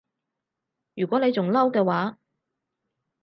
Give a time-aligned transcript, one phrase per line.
[0.95, 2.17] 如果你仲嬲嘅話